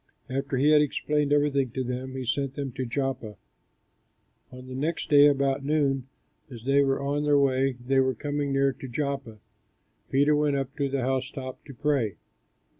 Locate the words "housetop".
11.01-11.63